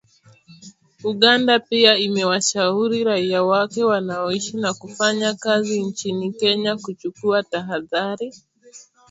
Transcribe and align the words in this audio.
Uganda 1.03 1.59
pia 1.59 1.97
imewashauri 1.97 3.03
raia 3.03 3.43
wake 3.43 3.83
wanaoishi 3.83 4.57
na 4.57 4.73
kufanya 4.73 5.33
kazi 5.33 5.81
nchini 5.83 6.31
Kenya 6.31 6.77
kuchukua 6.77 7.43
tahadhari 7.43 8.33